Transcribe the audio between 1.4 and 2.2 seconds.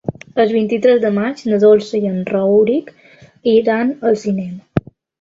na Dolça i en